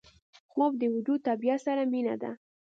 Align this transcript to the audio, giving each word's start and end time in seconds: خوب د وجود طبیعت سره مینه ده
خوب 0.51 0.71
د 0.81 0.83
وجود 0.93 1.19
طبیعت 1.29 1.59
سره 1.67 1.81
مینه 1.91 2.15
ده 2.21 2.31